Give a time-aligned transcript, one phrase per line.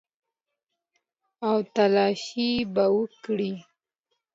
[1.47, 3.53] او تلاشي به وکړي.